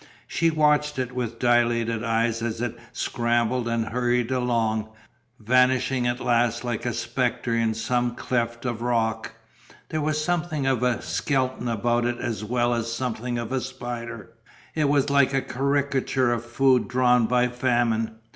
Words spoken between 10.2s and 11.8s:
something of a skeleton